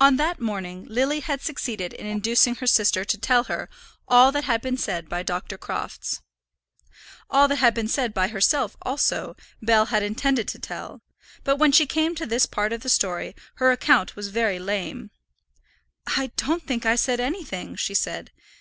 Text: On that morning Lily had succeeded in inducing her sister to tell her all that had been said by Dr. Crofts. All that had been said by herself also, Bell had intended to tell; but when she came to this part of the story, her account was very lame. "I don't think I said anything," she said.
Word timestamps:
On 0.00 0.16
that 0.16 0.40
morning 0.40 0.84
Lily 0.88 1.20
had 1.20 1.40
succeeded 1.40 1.92
in 1.92 2.08
inducing 2.08 2.56
her 2.56 2.66
sister 2.66 3.04
to 3.04 3.16
tell 3.16 3.44
her 3.44 3.68
all 4.08 4.32
that 4.32 4.42
had 4.42 4.60
been 4.60 4.76
said 4.76 5.08
by 5.08 5.22
Dr. 5.22 5.56
Crofts. 5.56 6.20
All 7.30 7.46
that 7.46 7.58
had 7.62 7.72
been 7.72 7.86
said 7.86 8.12
by 8.12 8.26
herself 8.26 8.76
also, 8.82 9.36
Bell 9.62 9.86
had 9.86 10.02
intended 10.02 10.48
to 10.48 10.58
tell; 10.58 11.02
but 11.44 11.54
when 11.58 11.70
she 11.70 11.86
came 11.86 12.16
to 12.16 12.26
this 12.26 12.46
part 12.46 12.72
of 12.72 12.80
the 12.80 12.88
story, 12.88 13.36
her 13.58 13.70
account 13.70 14.16
was 14.16 14.26
very 14.26 14.58
lame. 14.58 15.12
"I 16.04 16.32
don't 16.34 16.66
think 16.66 16.84
I 16.84 16.96
said 16.96 17.20
anything," 17.20 17.76
she 17.76 17.94
said. 17.94 18.32